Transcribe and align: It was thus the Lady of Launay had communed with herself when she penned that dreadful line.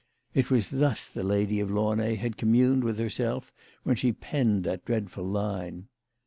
It 0.33 0.49
was 0.49 0.69
thus 0.69 1.05
the 1.05 1.21
Lady 1.21 1.59
of 1.59 1.69
Launay 1.69 2.15
had 2.15 2.35
communed 2.35 2.83
with 2.83 2.97
herself 2.97 3.53
when 3.83 3.95
she 3.95 4.11
penned 4.11 4.63
that 4.63 4.83
dreadful 4.83 5.25
line. 5.25 5.89